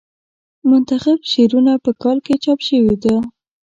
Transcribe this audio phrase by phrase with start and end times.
[0.69, 3.15] منتخب شعرونه په کال کې چاپ شوې ده.